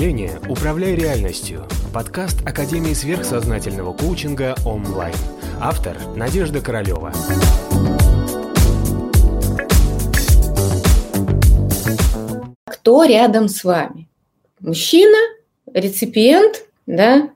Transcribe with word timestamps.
мышления 0.00 0.40
«Управляй 0.48 0.94
реальностью»– 0.94 1.66
подкаст 1.92 2.40
Академии 2.48 2.94
сверхсознательного 2.94 3.92
коучинга 3.92 4.54
онлайн. 4.64 5.12
Автор– 5.60 5.94
Надежда 6.16 6.62
Королева. 6.62 7.12
Кто 12.64 13.04
рядом 13.04 13.48
с 13.48 13.62
вами? 13.62 14.08
Мужчина, 14.60 15.18
реципиент, 15.70 16.64
да, 16.86 17.28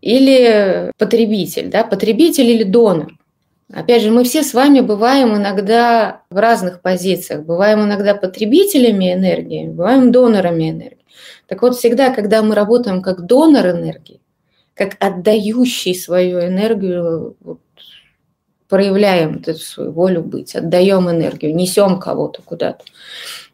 или 0.00 0.92
потребитель, 0.96 1.68
да, 1.68 1.82
потребитель 1.82 2.48
или 2.48 2.62
донор? 2.62 3.12
Опять 3.72 4.02
же, 4.02 4.12
мы 4.12 4.22
все 4.22 4.44
с 4.44 4.54
вами 4.54 4.78
бываем 4.78 5.34
иногда 5.36 6.20
в 6.30 6.36
разных 6.36 6.80
позициях. 6.80 7.42
Бываем 7.42 7.82
иногда 7.82 8.14
потребителями 8.14 9.12
энергии, 9.12 9.66
бываем 9.66 10.12
донорами 10.12 10.70
энергии. 10.70 11.03
Так 11.46 11.62
вот, 11.62 11.76
всегда, 11.76 12.12
когда 12.12 12.42
мы 12.42 12.54
работаем 12.54 13.02
как 13.02 13.26
донор 13.26 13.68
энергии, 13.68 14.20
как 14.74 14.96
отдающий 14.98 15.94
свою 15.94 16.40
энергию, 16.40 17.36
вот, 17.40 17.60
проявляем 18.68 19.42
эту 19.46 19.60
свою 19.60 19.92
волю 19.92 20.22
быть, 20.22 20.54
отдаем 20.54 21.10
энергию, 21.10 21.54
несем 21.54 22.00
кого-то 22.00 22.42
куда-то, 22.42 22.84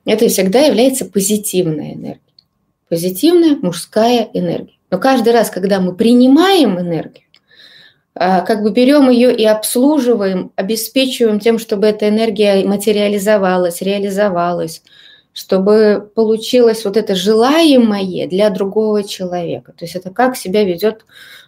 это 0.04 0.28
всегда 0.28 0.60
является 0.60 1.04
позитивной 1.04 1.94
энергией. 1.94 2.20
Позитивная 2.88 3.56
мужская 3.56 4.28
энергия. 4.32 4.74
Но 4.90 4.98
каждый 4.98 5.32
раз, 5.32 5.50
когда 5.50 5.80
мы 5.80 5.94
принимаем 5.94 6.78
энергию, 6.80 7.24
а, 8.14 8.40
как 8.40 8.62
бы 8.62 8.72
берем 8.72 9.08
ее 9.08 9.34
и 9.34 9.44
обслуживаем, 9.44 10.52
обеспечиваем 10.56 11.38
тем, 11.38 11.58
чтобы 11.58 11.86
эта 11.86 12.08
энергия 12.08 12.64
материализовалась, 12.64 13.82
реализовалась, 13.82 14.82
чтобы 15.32 16.10
получилось 16.14 16.84
вот 16.84 16.96
это 16.96 17.14
желаемое 17.14 18.26
для 18.28 18.50
другого 18.50 19.04
человека. 19.04 19.72
То 19.72 19.84
есть 19.84 19.94
это 19.94 20.10
как 20.10 20.36
себя 20.36 20.64
ведет 20.64 21.04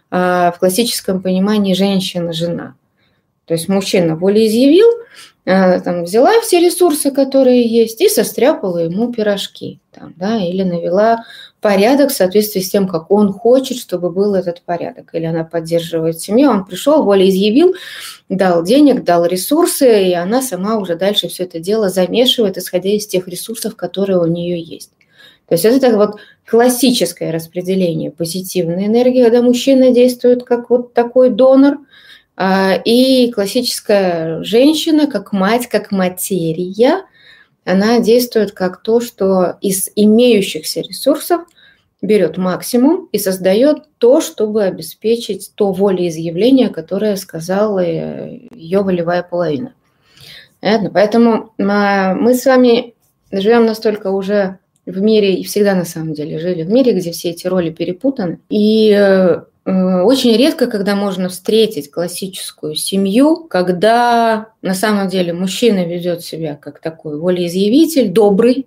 а, 0.09 0.51
в 0.51 0.59
классическом 0.59 1.21
понимании 1.21 1.73
женщина-жена. 1.73 2.75
То 3.45 3.53
есть 3.53 3.67
мужчина 3.67 4.15
волеизъявил, 4.15 4.87
там, 5.45 6.03
взяла 6.03 6.39
все 6.41 6.59
ресурсы, 6.59 7.11
которые 7.11 7.63
есть, 7.63 8.01
и 8.01 8.09
состряпала 8.09 8.79
ему 8.79 9.11
пирожки. 9.11 9.79
Там, 9.91 10.13
да, 10.17 10.37
или 10.37 10.63
навела 10.63 11.25
порядок 11.59 12.11
в 12.11 12.15
соответствии 12.15 12.61
с 12.61 12.69
тем, 12.69 12.87
как 12.87 13.11
он 13.11 13.31
хочет, 13.31 13.77
чтобы 13.77 14.09
был 14.09 14.35
этот 14.35 14.61
порядок. 14.61 15.09
Или 15.13 15.25
она 15.25 15.43
поддерживает 15.43 16.19
семью, 16.19 16.49
он 16.49 16.65
пришел, 16.65 17.03
волеизъявил, 17.03 17.75
дал 18.29 18.63
денег, 18.63 19.03
дал 19.03 19.25
ресурсы, 19.25 20.09
и 20.09 20.13
она 20.13 20.41
сама 20.41 20.77
уже 20.77 20.95
дальше 20.95 21.27
все 21.27 21.43
это 21.43 21.59
дело 21.59 21.89
замешивает, 21.89 22.57
исходя 22.57 22.89
из 22.89 23.07
тех 23.07 23.27
ресурсов, 23.27 23.75
которые 23.75 24.19
у 24.19 24.27
нее 24.27 24.61
есть. 24.61 24.91
То 25.47 25.55
есть 25.55 25.65
это 25.65 25.95
вот 25.97 26.15
классическое 26.45 27.31
распределение 27.31 28.11
позитивной 28.11 28.87
энергии, 28.87 29.23
когда 29.23 29.41
мужчина 29.41 29.91
действует 29.91 30.43
как 30.43 30.69
вот 30.69 30.93
такой 30.93 31.29
донор, 31.29 31.79
и 32.37 33.31
классическая 33.31 34.43
женщина, 34.43 35.07
как 35.07 35.33
мать, 35.33 35.67
как 35.67 35.91
материя, 35.91 37.05
она 37.65 37.99
действует 37.99 38.51
как 38.51 38.81
то, 38.81 38.99
что 38.99 39.57
из 39.61 39.89
имеющихся 39.95 40.81
ресурсов 40.81 41.41
берет 42.01 42.37
максимум 42.37 43.07
и 43.11 43.17
создает 43.17 43.83
то, 43.97 44.19
чтобы 44.19 44.63
обеспечить 44.63 45.51
то 45.55 45.71
волеизъявление, 45.71 46.69
которое 46.69 47.15
сказала 47.15 47.79
ее 47.79 48.81
волевая 48.81 49.23
половина. 49.23 49.73
Поэтому 50.61 51.53
а, 51.59 52.13
мы 52.13 52.35
с 52.35 52.45
вами 52.45 52.93
живем 53.31 53.65
настолько 53.65 54.11
уже 54.11 54.59
в 54.85 55.01
мире, 55.01 55.35
и 55.35 55.43
всегда 55.43 55.75
на 55.75 55.85
самом 55.85 56.13
деле 56.13 56.39
жили 56.39 56.63
в 56.63 56.69
мире, 56.69 56.93
где 56.93 57.11
все 57.11 57.29
эти 57.29 57.47
роли 57.47 57.69
перепутаны. 57.69 58.39
И 58.49 58.93
э, 58.95 59.43
очень 59.65 60.35
редко, 60.35 60.67
когда 60.67 60.95
можно 60.95 61.29
встретить 61.29 61.89
классическую 61.89 62.75
семью, 62.75 63.47
когда 63.49 64.49
на 64.61 64.73
самом 64.73 65.07
деле 65.07 65.31
мужчина 65.31 65.85
ведет 65.85 66.21
себя 66.21 66.55
как 66.55 66.79
такой 66.79 67.17
волеизъявитель, 67.17 68.09
добрый, 68.09 68.65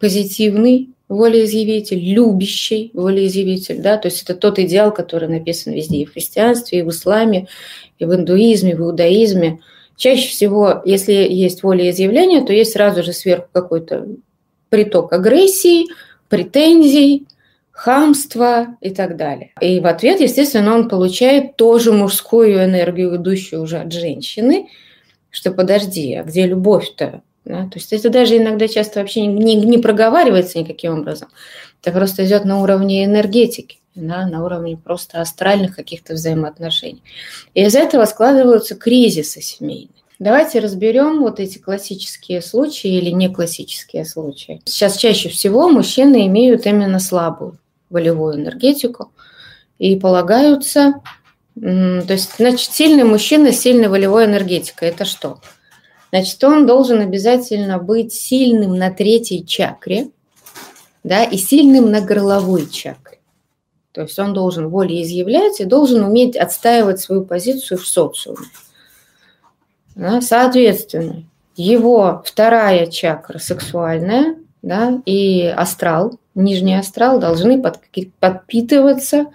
позитивный, 0.00 0.90
волеизъявитель, 1.08 2.00
любящий 2.00 2.90
волеизъявитель, 2.92 3.80
да, 3.80 3.96
то 3.96 4.08
есть 4.08 4.24
это 4.24 4.34
тот 4.34 4.58
идеал, 4.58 4.92
который 4.92 5.28
написан 5.28 5.72
везде 5.72 5.98
и 5.98 6.04
в 6.04 6.12
христианстве, 6.12 6.80
и 6.80 6.82
в 6.82 6.90
исламе, 6.90 7.46
и 8.00 8.04
в 8.04 8.12
индуизме, 8.12 8.72
и 8.72 8.74
в 8.74 8.80
иудаизме. 8.80 9.60
Чаще 9.96 10.28
всего, 10.28 10.82
если 10.84 11.12
есть 11.12 11.62
волеизъявление, 11.62 12.44
то 12.44 12.52
есть 12.52 12.72
сразу 12.72 13.04
же 13.04 13.12
сверху 13.12 13.46
какой-то 13.52 14.06
приток 14.68 15.12
агрессии, 15.12 15.86
претензий, 16.28 17.26
хамства 17.76 18.78
и 18.80 18.88
так 18.88 19.16
далее. 19.16 19.52
И 19.60 19.80
в 19.80 19.86
ответ, 19.86 20.20
естественно, 20.20 20.74
он 20.74 20.88
получает 20.88 21.56
тоже 21.56 21.92
мужскую 21.92 22.64
энергию, 22.64 23.16
идущую 23.16 23.60
уже 23.60 23.78
от 23.78 23.92
женщины, 23.92 24.70
что 25.30 25.52
подожди, 25.52 26.14
а 26.14 26.24
где 26.24 26.46
любовь-то? 26.46 27.20
Да? 27.44 27.64
То 27.64 27.72
есть 27.74 27.92
это 27.92 28.08
даже 28.08 28.38
иногда 28.38 28.66
часто 28.66 29.00
вообще 29.00 29.26
не, 29.26 29.56
не 29.56 29.76
проговаривается 29.76 30.58
никаким 30.58 31.00
образом. 31.00 31.28
Это 31.82 31.92
просто 31.92 32.24
идет 32.24 32.46
на 32.46 32.62
уровне 32.62 33.04
энергетики, 33.04 33.78
да, 33.94 34.26
на 34.26 34.42
уровне 34.42 34.78
просто 34.82 35.20
астральных 35.20 35.76
каких-то 35.76 36.14
взаимоотношений. 36.14 37.02
И 37.52 37.62
из 37.62 37.74
этого 37.74 38.06
складываются 38.06 38.74
кризисы 38.74 39.42
семейные. 39.42 39.90
Давайте 40.18 40.60
разберем 40.60 41.20
вот 41.20 41.40
эти 41.40 41.58
классические 41.58 42.40
случаи 42.40 42.96
или 42.96 43.10
не 43.10 43.28
классические 43.28 44.06
случаи. 44.06 44.62
Сейчас 44.64 44.96
чаще 44.96 45.28
всего 45.28 45.68
мужчины 45.68 46.26
имеют 46.26 46.64
именно 46.64 47.00
слабую 47.00 47.58
волевую 47.90 48.36
энергетику 48.36 49.12
и 49.78 49.96
полагаются, 49.96 51.00
то 51.54 52.06
есть, 52.08 52.36
значит, 52.36 52.72
сильный 52.72 53.04
мужчина 53.04 53.52
с 53.52 53.60
сильной 53.60 53.88
волевой 53.88 54.26
энергетикой– 54.26 54.88
это 54.90 55.04
что? 55.04 55.40
значит, 56.10 56.42
он 56.44 56.66
должен 56.66 57.00
обязательно 57.00 57.78
быть 57.78 58.12
сильным 58.12 58.76
на 58.76 58.90
третьей 58.90 59.44
чакре, 59.44 60.08
да, 61.04 61.24
и 61.24 61.36
сильным 61.36 61.90
на 61.90 62.00
горловой 62.00 62.68
чакре. 62.68 63.18
То 63.92 64.02
есть 64.02 64.18
он 64.18 64.32
должен 64.34 64.68
волеизъявлять 64.68 65.60
и 65.60 65.64
должен 65.64 66.04
уметь 66.04 66.36
отстаивать 66.36 67.00
свою 67.00 67.24
позицию 67.24 67.78
в 67.78 67.86
социуме. 67.86 68.46
Да, 69.94 70.20
соответственно, 70.20 71.24
его 71.56 72.22
вторая 72.24 72.86
чакра 72.86 73.38
сексуальная 73.38 74.36
да, 74.66 75.00
и 75.06 75.46
астрал, 75.46 76.18
нижний 76.34 76.74
астрал 76.74 77.20
должны 77.20 77.62
подпитываться 77.62 79.26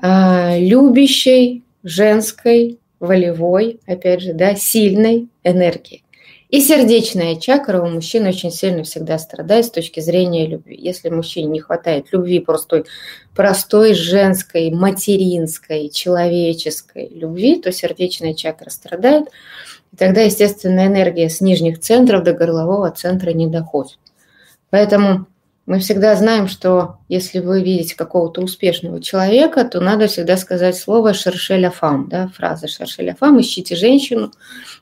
э, 0.00 0.58
любящей 0.60 1.62
женской 1.84 2.78
волевой, 2.98 3.78
опять 3.86 4.20
же, 4.20 4.32
да, 4.34 4.56
сильной 4.56 5.28
энергии. 5.44 6.02
И 6.50 6.60
сердечная 6.60 7.36
чакра 7.36 7.80
у 7.80 7.86
мужчин 7.86 8.26
очень 8.26 8.50
сильно 8.50 8.82
всегда 8.82 9.16
страдает 9.18 9.64
с 9.64 9.70
точки 9.70 10.00
зрения 10.00 10.46
любви. 10.46 10.76
Если 10.78 11.08
мужчине 11.08 11.46
не 11.46 11.60
хватает 11.60 12.08
любви 12.12 12.40
простой, 12.40 12.84
простой 13.34 13.94
женской, 13.94 14.70
материнской, 14.70 15.88
человеческой 15.88 17.08
любви, 17.08 17.60
то 17.60 17.72
сердечная 17.72 18.34
чакра 18.34 18.68
страдает. 18.70 19.28
И 19.92 19.96
тогда, 19.96 20.22
естественно, 20.22 20.86
энергия 20.86 21.30
с 21.30 21.40
нижних 21.40 21.78
центров 21.78 22.24
до 22.24 22.34
горлового 22.34 22.90
центра 22.90 23.30
не 23.30 23.46
доходит. 23.46 23.98
Поэтому 24.72 25.26
мы 25.66 25.80
всегда 25.80 26.16
знаем, 26.16 26.48
что 26.48 26.96
если 27.10 27.40
вы 27.40 27.62
видите 27.62 27.94
какого-то 27.94 28.40
успешного 28.40 29.02
человека, 29.02 29.66
то 29.66 29.80
надо 29.80 30.06
всегда 30.06 30.38
сказать 30.38 30.78
слово 30.78 31.12
«шершеля 31.12 31.70
фам», 31.70 32.08
да, 32.08 32.28
фраза 32.34 32.68
«шершеля 32.68 33.14
фам», 33.14 33.38
ищите 33.38 33.76
женщину, 33.76 34.32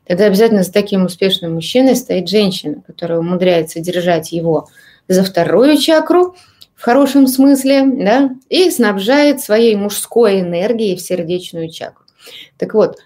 тогда 0.06 0.26
обязательно 0.26 0.62
за 0.62 0.72
таким 0.72 1.06
успешным 1.06 1.54
мужчиной 1.54 1.96
стоит 1.96 2.28
женщина, 2.28 2.82
которая 2.86 3.18
умудряется 3.18 3.80
держать 3.80 4.30
его 4.30 4.68
за 5.08 5.24
вторую 5.24 5.76
чакру, 5.76 6.36
в 6.76 6.82
хорошем 6.82 7.26
смысле, 7.26 7.84
да, 7.84 8.30
и 8.48 8.70
снабжает 8.70 9.40
своей 9.40 9.74
мужской 9.74 10.40
энергией 10.40 10.94
в 10.94 11.00
сердечную 11.00 11.68
чакру. 11.68 12.04
Так 12.58 12.74
вот, 12.74 13.00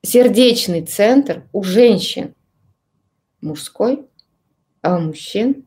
сердечный 0.00 0.80
центр 0.86 1.44
у 1.52 1.62
женщин 1.62 2.34
мужской, 3.42 4.06
а 4.80 4.96
у 4.96 5.00
мужчин 5.00 5.66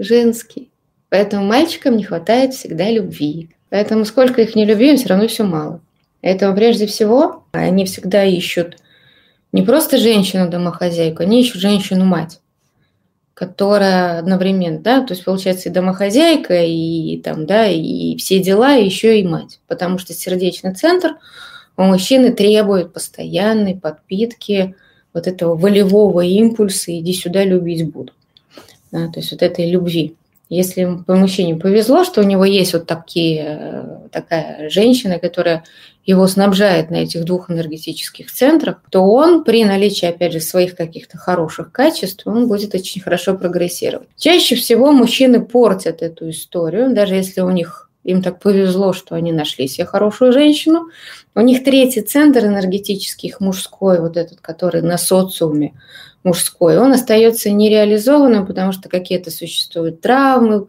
женский. 0.00 0.70
Поэтому 1.08 1.44
мальчикам 1.44 1.96
не 1.96 2.04
хватает 2.04 2.54
всегда 2.54 2.90
любви. 2.90 3.50
Поэтому 3.68 4.04
сколько 4.04 4.42
их 4.42 4.56
не 4.56 4.64
любим, 4.64 4.96
все 4.96 5.08
равно 5.08 5.28
все 5.28 5.44
мало. 5.44 5.80
Поэтому 6.22 6.56
прежде 6.56 6.86
всего 6.86 7.44
они 7.52 7.84
всегда 7.84 8.24
ищут 8.24 8.76
не 9.52 9.62
просто 9.62 9.98
женщину-домохозяйку, 9.98 11.22
они 11.22 11.40
ищут 11.40 11.60
женщину-мать, 11.60 12.40
которая 13.34 14.20
одновременно, 14.20 14.78
да, 14.78 15.04
то 15.04 15.12
есть 15.12 15.24
получается 15.24 15.68
и 15.68 15.72
домохозяйка, 15.72 16.62
и 16.64 17.20
там, 17.20 17.46
да, 17.46 17.66
и 17.66 18.16
все 18.16 18.38
дела, 18.38 18.76
и 18.76 18.84
еще 18.84 19.20
и 19.20 19.26
мать. 19.26 19.60
Потому 19.66 19.98
что 19.98 20.12
сердечный 20.14 20.74
центр 20.74 21.16
у 21.76 21.82
мужчины 21.82 22.32
требует 22.32 22.92
постоянной 22.92 23.74
подпитки 23.74 24.76
вот 25.12 25.26
этого 25.26 25.56
волевого 25.56 26.20
импульса 26.20 26.96
«иди 26.96 27.12
сюда, 27.12 27.44
любить 27.44 27.90
буду». 27.90 28.12
Да, 28.92 29.08
то 29.08 29.20
есть 29.20 29.32
вот 29.32 29.42
этой 29.42 29.70
любви. 29.70 30.16
Если 30.48 30.84
по 31.06 31.14
мужчине 31.14 31.54
повезло, 31.54 32.02
что 32.02 32.22
у 32.22 32.24
него 32.24 32.44
есть 32.44 32.72
вот 32.72 32.86
такие, 32.86 33.44
э, 33.46 34.08
такая 34.10 34.68
женщина, 34.68 35.20
которая 35.20 35.62
его 36.04 36.26
снабжает 36.26 36.90
на 36.90 36.96
этих 36.96 37.24
двух 37.24 37.50
энергетических 37.52 38.32
центрах, 38.32 38.82
то 38.90 39.02
он 39.02 39.44
при 39.44 39.64
наличии, 39.64 40.06
опять 40.06 40.32
же, 40.32 40.40
своих 40.40 40.74
каких-то 40.74 41.18
хороших 41.18 41.70
качеств, 41.70 42.26
он 42.26 42.48
будет 42.48 42.74
очень 42.74 43.00
хорошо 43.00 43.36
прогрессировать. 43.36 44.08
Чаще 44.16 44.56
всего 44.56 44.90
мужчины 44.90 45.40
портят 45.40 46.02
эту 46.02 46.30
историю, 46.30 46.92
даже 46.92 47.14
если 47.14 47.42
у 47.42 47.50
них 47.50 47.88
им 48.02 48.22
так 48.22 48.40
повезло, 48.40 48.92
что 48.92 49.14
они 49.14 49.30
нашли 49.30 49.68
себе 49.68 49.84
хорошую 49.84 50.32
женщину. 50.32 50.88
У 51.34 51.40
них 51.40 51.62
третий 51.64 52.00
центр 52.00 52.46
энергетический, 52.46 53.28
их 53.28 53.40
мужской, 53.40 54.00
вот 54.00 54.16
этот, 54.16 54.40
который 54.40 54.82
на 54.82 54.96
социуме, 54.98 55.74
мужской, 56.22 56.78
он 56.78 56.92
остается 56.92 57.50
нереализованным, 57.50 58.46
потому 58.46 58.72
что 58.72 58.88
какие-то 58.88 59.30
существуют 59.30 60.00
травмы, 60.00 60.66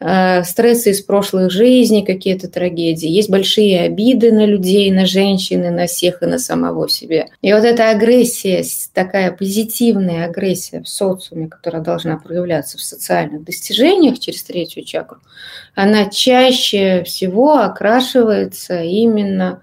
э, 0.00 0.42
стрессы 0.44 0.90
из 0.90 1.00
прошлых 1.02 1.50
жизней, 1.50 2.04
какие-то 2.04 2.48
трагедии. 2.48 3.08
Есть 3.08 3.30
большие 3.30 3.82
обиды 3.82 4.32
на 4.32 4.44
людей, 4.44 4.90
на 4.90 5.06
женщин, 5.06 5.74
на 5.74 5.86
всех 5.86 6.22
и 6.22 6.26
на 6.26 6.38
самого 6.38 6.88
себя. 6.88 7.26
И 7.42 7.52
вот 7.52 7.64
эта 7.64 7.90
агрессия, 7.90 8.64
такая 8.92 9.30
позитивная 9.32 10.24
агрессия 10.26 10.82
в 10.82 10.88
социуме, 10.88 11.48
которая 11.48 11.82
должна 11.82 12.16
проявляться 12.16 12.78
в 12.78 12.80
социальных 12.82 13.44
достижениях 13.44 14.18
через 14.18 14.42
третью 14.42 14.84
чакру, 14.84 15.18
она 15.74 16.06
чаще 16.06 17.04
всего 17.04 17.58
окрашивается 17.58 18.82
именно 18.82 19.62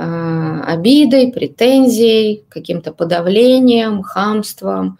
обидой, 0.00 1.32
претензией, 1.32 2.44
каким-то 2.48 2.92
подавлением, 2.92 4.02
хамством 4.02 4.98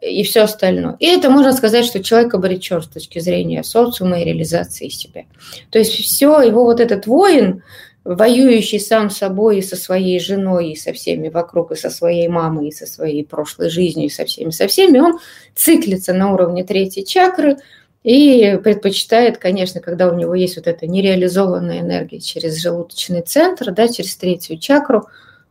и 0.00 0.22
все 0.22 0.42
остальное. 0.42 0.96
И 0.98 1.06
это 1.06 1.28
можно 1.28 1.52
сказать, 1.52 1.84
что 1.84 2.02
человек 2.02 2.32
обречен 2.32 2.80
с 2.82 2.86
точки 2.86 3.18
зрения 3.18 3.62
социума 3.62 4.20
и 4.20 4.24
реализации 4.24 4.88
себя. 4.88 5.24
То 5.70 5.78
есть 5.78 5.92
все, 5.92 6.40
его 6.40 6.64
вот 6.64 6.80
этот 6.80 7.06
воин, 7.06 7.62
воюющий 8.04 8.80
сам 8.80 9.10
собой 9.10 9.58
и 9.58 9.62
со 9.62 9.76
своей 9.76 10.18
женой, 10.20 10.70
и 10.70 10.76
со 10.76 10.94
всеми 10.94 11.28
вокруг, 11.28 11.72
и 11.72 11.76
со 11.76 11.90
своей 11.90 12.28
мамой, 12.28 12.68
и 12.68 12.72
со 12.72 12.86
своей 12.86 13.26
прошлой 13.26 13.68
жизнью, 13.68 14.06
и 14.06 14.10
со 14.10 14.24
всеми, 14.24 14.50
со 14.50 14.68
всеми, 14.68 15.00
он 15.00 15.18
циклится 15.54 16.14
на 16.14 16.32
уровне 16.32 16.64
третьей 16.64 17.04
чакры– 17.04 17.58
и 18.02 18.58
предпочитает, 18.62 19.38
конечно, 19.38 19.80
когда 19.80 20.08
у 20.08 20.16
него 20.16 20.34
есть 20.34 20.56
вот 20.56 20.66
эта 20.66 20.86
нереализованная 20.86 21.80
энергия 21.80 22.20
через 22.20 22.60
желудочный 22.60 23.22
центр, 23.22 23.72
да, 23.72 23.88
через 23.88 24.16
третью 24.16 24.58
чакру, 24.58 25.08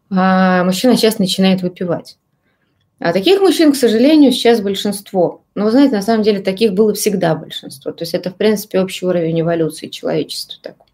а 0.09 0.63
мужчина 0.63 0.97
сейчас 0.97 1.19
начинает 1.19 1.61
выпивать. 1.61 2.17
А 2.99 3.13
таких 3.13 3.39
мужчин, 3.39 3.71
к 3.71 3.77
сожалению, 3.77 4.31
сейчас 4.31 4.59
большинство. 4.59 5.43
Но 5.55 5.65
вы 5.65 5.71
знаете, 5.71 5.95
на 5.95 6.01
самом 6.01 6.23
деле 6.23 6.41
таких 6.41 6.73
было 6.73 6.93
всегда 6.93 7.35
большинство. 7.35 7.91
То 7.91 8.03
есть 8.03 8.13
это, 8.13 8.29
в 8.29 8.35
принципе, 8.35 8.81
общий 8.81 9.05
уровень 9.05 9.39
эволюции 9.39 9.87
человечества 9.87 10.57
такой. 10.61 10.87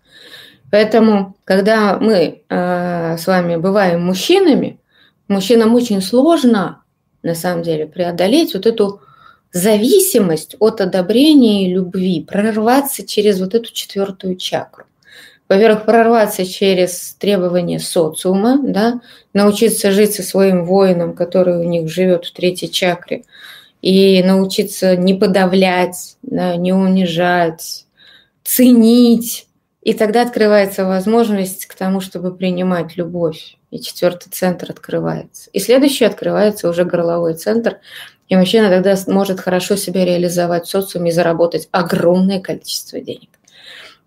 Поэтому, 0.69 1.36
когда 1.46 1.98
мы 1.98 2.44
э, 2.48 3.18
с 3.18 3.25
вами 3.25 3.56
бываем 3.56 4.06
мужчинами, 4.06 4.80
мужчинам 5.28 5.74
очень 5.74 6.02
сложно, 6.02 6.84
на 7.24 7.34
самом 7.34 7.63
деле, 7.63 7.88
преодолеть 7.88 8.54
вот 8.54 8.66
эту 8.66 9.02
зависимость 9.56 10.57
от 10.60 10.81
одобрения 10.81 11.66
и 11.66 11.74
любви, 11.74 12.22
прорваться 12.22 13.07
через 13.07 13.40
вот 13.40 13.56
эту 13.56 13.72
четвертую 13.72 14.36
чакру. 14.36 14.84
Во-первых, 15.48 15.86
прорваться 15.86 16.46
через 16.46 17.16
требования 17.18 17.80
социума, 17.80 18.60
да, 18.62 19.00
научиться 19.34 19.92
жить 19.92 20.13
со 20.13 20.24
своим 20.24 20.66
воином, 20.66 21.13
который 21.13 21.57
у 21.57 21.63
них 21.63 21.88
живет 21.88 22.25
в 22.25 22.34
третьей 22.34 22.69
чакре, 22.69 23.24
и 23.81 24.22
научиться 24.24 24.98
не 24.98 25.13
подавлять, 25.13 26.18
да, 26.22 26.57
не 26.57 26.74
унижать, 26.74 27.86
ценить. 28.44 29.48
И 29.84 29.94
тогда 29.94 30.24
открывается 30.24 30.84
возможность 30.84 31.66
к 31.66 31.75
тому, 31.75 32.02
чтобы 32.02 32.36
принимать 32.36 32.98
любовь. 32.98 33.56
И 33.72 33.80
четвертый 33.80 34.31
центр 34.31 34.72
открывается. 34.72 35.50
И 35.54 35.60
следующий 35.60 36.06
открывается 36.06 36.68
уже 36.68 36.84
горловой 36.84 37.36
центр, 37.36 37.80
и 38.27 38.36
мужчина 38.36 38.69
тогда 38.69 38.95
может 39.07 39.39
хорошо 39.39 39.75
себя 39.75 40.06
реализовать 40.06 40.66
в 40.66 40.69
социуме 40.69 41.12
и 41.12 41.13
заработать 41.13 41.68
огромное 41.72 42.39
количество 42.39 43.00
денег. 43.00 43.30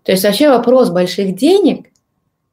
То 0.03 0.11
есть 0.11 0.23
вообще 0.23 0.49
вопрос 0.49 0.89
больших 0.89 1.35
денег 1.35 1.87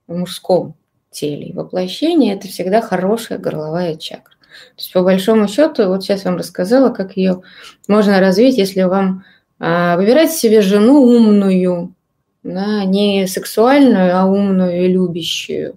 в 0.07 0.17
мужском 0.17 0.75
теле 1.11 1.49
и 1.49 1.53
воплощении– 1.53 2.33
это 2.35 2.49
всегда 2.49 2.81
хорошая 2.81 3.39
горловая 3.39 3.97
чакра. 3.97 4.35
То 4.77 4.83
есть 4.83 4.93
по 4.93 5.03
большому 5.03 5.49
счету, 5.49 5.89
вот 5.89 6.03
сейчас 6.03 6.25
вам 6.25 6.37
рассказала, 6.37 6.91
как 6.91 7.17
ее 7.17 7.43
можно 7.89 8.21
развить, 8.21 8.59
если 8.59 8.83
вам 8.83 9.25
а, 9.59 9.97
выбирать 9.97 10.33
себе 10.33 10.61
жену 10.61 11.03
умную, 11.03 11.95
да, 12.43 12.85
не 12.85 13.27
сексуальную, 13.27 14.17
а 14.17 14.25
умную 14.27 14.85
и 14.85 14.89
любящую, 14.89 15.77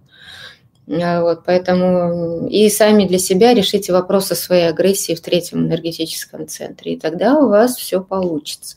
вот, 0.89 1.43
поэтому 1.45 2.47
и 2.47 2.67
сами 2.67 3.05
для 3.05 3.19
себя 3.19 3.53
решите 3.53 3.93
вопросы 3.93 4.33
своей 4.33 4.69
агрессии 4.69 5.13
в 5.13 5.21
третьем 5.21 5.67
энергетическом 5.67 6.47
центре, 6.47 6.93
и 6.93 6.99
тогда 6.99 7.37
у 7.37 7.47
вас 7.47 7.77
все 7.77 8.01
получится. 8.03 8.75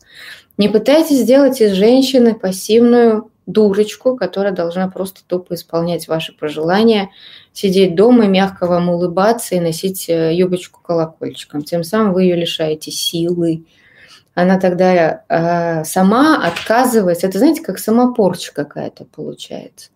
Не 0.59 0.69
пытайтесь 0.69 1.20
сделать 1.20 1.62
из 1.62 1.73
женщины 1.73 2.35
пассивную 2.35 3.31
дурочку, 3.47 4.14
которая 4.14 4.53
должна 4.53 4.88
просто 4.88 5.23
тупо 5.26 5.55
исполнять 5.55 6.06
ваши 6.06 6.35
пожелания, 6.35 7.09
сидеть 7.55 7.94
дома, 7.94 8.26
мягко 8.26 8.67
вам 8.67 8.91
улыбаться 8.91 9.55
и 9.55 9.61
носить 9.61 10.11
э, 10.11 10.35
юбочку 10.35 10.82
колокольчиком. 10.82 11.62
Тем 11.62 11.82
самым 11.82 12.12
вы 12.12 12.25
ее 12.25 12.37
лишаете 12.37 12.91
силы. 12.91 13.65
Она 14.35 14.61
тогда 14.61 15.25
э, 15.26 15.85
сама 15.85 16.47
отказывается. 16.47 17.26
Это, 17.26 17.38
знаете, 17.38 17.62
как 17.62 17.79
самопорча 17.79 18.53
какая-то 18.53 19.06
получается 19.06 19.88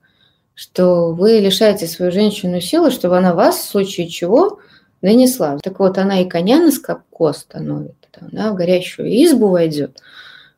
что 0.56 1.12
вы 1.12 1.38
лишаете 1.38 1.86
свою 1.86 2.10
женщину 2.10 2.62
силы, 2.62 2.90
чтобы 2.90 3.18
она 3.18 3.34
вас 3.34 3.58
в 3.58 3.68
случае 3.68 4.08
чего 4.08 4.58
донесла. 5.02 5.58
Так 5.62 5.78
вот, 5.78 5.98
она 5.98 6.22
и 6.22 6.24
коня 6.24 6.58
на 6.58 6.72
скобку 6.72 7.26
остановит, 7.26 7.94
там, 8.10 8.30
да, 8.32 8.50
в 8.50 8.56
горящую 8.56 9.08
избу 9.24 9.48
войдет. 9.48 10.00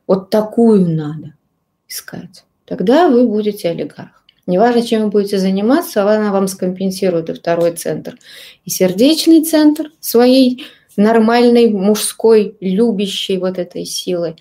Вот 0.07 0.29
такую 0.29 0.89
надо 0.89 1.33
искать. 1.89 2.45
Тогда 2.65 3.09
вы 3.09 3.27
будете 3.27 3.69
олигарх. 3.69 4.23
Неважно, 4.47 4.83
чем 4.83 5.03
вы 5.03 5.09
будете 5.09 5.37
заниматься, 5.37 6.01
она 6.01 6.31
вам 6.31 6.47
скомпенсирует 6.47 7.29
и 7.29 7.33
второй 7.33 7.73
центр, 7.73 8.17
и 8.63 8.69
сердечный 8.69 9.43
центр 9.43 9.91
своей 9.99 10.65
нормальной, 10.99 11.69
мужской, 11.69 12.55
любящей 12.59 13.37
вот 13.37 13.57
этой 13.57 13.85
силой. 13.85 14.35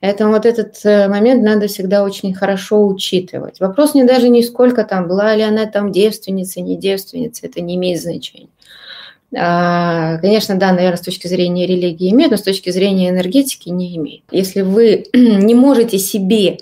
Поэтому 0.00 0.32
вот 0.32 0.46
этот 0.46 0.78
э, 0.84 1.08
момент 1.08 1.42
надо 1.42 1.66
всегда 1.66 2.04
очень 2.04 2.32
хорошо 2.32 2.86
учитывать. 2.86 3.60
Вопрос 3.60 3.94
не 3.94 4.04
даже 4.04 4.28
не 4.28 4.42
сколько 4.42 4.84
там, 4.84 5.08
была 5.08 5.34
ли 5.34 5.42
она 5.42 5.66
там 5.66 5.92
девственница, 5.92 6.60
не 6.60 6.76
девственница, 6.76 7.46
это 7.46 7.60
не 7.60 7.74
имеет 7.74 8.00
значения. 8.00 8.48
А, 9.36 10.18
конечно, 10.18 10.54
да, 10.54 10.72
наверное, 10.72 10.96
с 10.96 11.02
точки 11.02 11.26
зрения 11.26 11.66
религии 11.66 12.10
имеет, 12.10 12.30
но 12.30 12.36
с 12.36 12.42
точки 12.42 12.70
зрения 12.70 13.10
энергетики 13.10 13.68
не 13.68 13.96
имеет. 13.96 14.22
Если 14.30 14.62
вы 14.62 15.06
не 15.12 15.54
можете 15.54 15.98
себе 15.98 16.58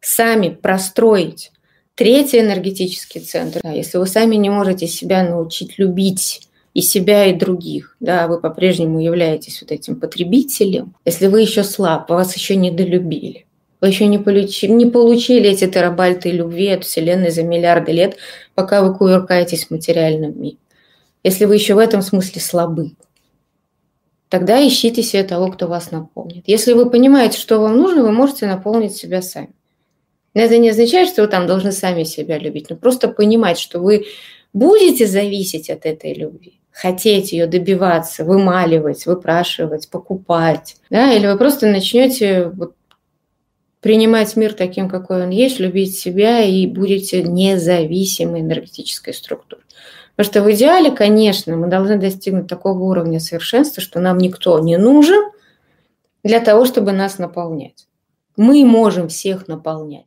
сами 0.00 0.48
простроить 0.48 1.52
третий 1.94 2.40
энергетический 2.40 3.20
центр, 3.20 3.60
если 3.64 3.98
вы 3.98 4.06
сами 4.06 4.36
не 4.36 4.48
можете 4.48 4.86
себя 4.86 5.22
научить 5.22 5.78
любить 5.78 6.48
и 6.74 6.82
себя, 6.82 7.26
и 7.26 7.34
других. 7.34 7.96
Да, 8.00 8.28
вы 8.28 8.40
по-прежнему 8.40 9.00
являетесь 9.00 9.60
вот 9.60 9.72
этим 9.72 9.96
потребителем. 9.96 10.94
Если 11.04 11.26
вы 11.26 11.42
еще 11.42 11.64
слаб, 11.64 12.08
вас 12.10 12.36
еще 12.36 12.56
не 12.56 12.70
долюбили, 12.70 13.46
вы 13.80 13.88
еще 13.88 14.06
не 14.06 14.18
получили, 14.18 14.72
не 14.72 14.86
получили 14.86 15.50
эти 15.50 15.66
терабайты 15.66 16.30
любви 16.30 16.68
от 16.68 16.84
Вселенной 16.84 17.30
за 17.30 17.42
миллиарды 17.42 17.92
лет, 17.92 18.16
пока 18.54 18.82
вы 18.82 18.94
кувыркаетесь 18.96 19.66
в 19.66 19.70
материальном 19.70 20.40
мире. 20.40 20.56
Если 21.24 21.44
вы 21.44 21.56
еще 21.56 21.74
в 21.74 21.78
этом 21.78 22.02
смысле 22.02 22.40
слабы, 22.40 22.92
тогда 24.28 24.66
ищите 24.66 25.02
себе 25.02 25.24
того, 25.24 25.50
кто 25.50 25.66
вас 25.66 25.90
наполнит. 25.90 26.44
Если 26.46 26.72
вы 26.72 26.88
понимаете, 26.88 27.38
что 27.38 27.58
вам 27.58 27.76
нужно, 27.76 28.02
вы 28.02 28.12
можете 28.12 28.46
наполнить 28.46 28.96
себя 28.96 29.22
сами. 29.22 29.50
это 30.34 30.56
не 30.56 30.70
означает, 30.70 31.08
что 31.08 31.22
вы 31.22 31.28
там 31.28 31.46
должны 31.46 31.72
сами 31.72 32.04
себя 32.04 32.38
любить, 32.38 32.70
но 32.70 32.76
просто 32.76 33.08
понимать, 33.08 33.58
что 33.58 33.80
вы 33.80 34.06
будете 34.52 35.06
зависеть 35.06 35.68
от 35.68 35.84
этой 35.84 36.14
любви 36.14 36.59
хотеть 36.72 37.32
ее 37.32 37.46
добиваться, 37.46 38.24
вымаливать, 38.24 39.06
выпрашивать, 39.06 39.88
покупать, 39.90 40.76
да, 40.88 41.12
или 41.12 41.26
вы 41.26 41.36
просто 41.36 41.66
начнете 41.66 42.48
вот 42.48 42.74
принимать 43.80 44.36
мир 44.36 44.52
таким, 44.52 44.88
какой 44.88 45.22
он 45.22 45.30
есть, 45.30 45.58
любить 45.58 45.96
себя 45.96 46.40
и 46.40 46.66
будете 46.66 47.22
независимой 47.22 48.40
энергетической 48.40 49.14
структурой. 49.14 49.64
Потому 50.16 50.32
что 50.32 50.42
в 50.42 50.52
идеале, 50.52 50.90
конечно, 50.90 51.56
мы 51.56 51.68
должны 51.68 51.98
достигнуть 51.98 52.46
такого 52.46 52.82
уровня 52.84 53.20
совершенства, 53.20 53.82
что 53.82 54.00
нам 54.00 54.18
никто 54.18 54.58
не 54.58 54.76
нужен 54.76 55.30
для 56.22 56.40
того, 56.40 56.66
чтобы 56.66 56.92
нас 56.92 57.18
наполнять. 57.18 57.86
Мы 58.36 58.64
можем 58.64 59.08
всех 59.08 59.48
наполнять. 59.48 60.06